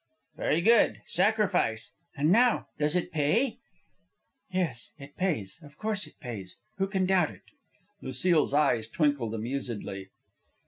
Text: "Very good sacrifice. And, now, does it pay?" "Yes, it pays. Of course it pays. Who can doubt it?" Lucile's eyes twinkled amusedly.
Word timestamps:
"Very 0.35 0.61
good 0.61 1.03
sacrifice. 1.05 1.91
And, 2.17 2.31
now, 2.31 2.69
does 2.79 2.95
it 2.95 3.11
pay?" 3.11 3.59
"Yes, 4.51 4.93
it 4.97 5.15
pays. 5.15 5.59
Of 5.61 5.77
course 5.77 6.07
it 6.07 6.19
pays. 6.19 6.57
Who 6.79 6.87
can 6.87 7.05
doubt 7.05 7.29
it?" 7.29 7.43
Lucile's 8.01 8.51
eyes 8.51 8.87
twinkled 8.87 9.35
amusedly. 9.35 10.09